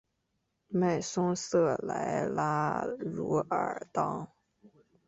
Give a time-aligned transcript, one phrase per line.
[0.69, 4.27] 迈松瑟莱拉茹尔当。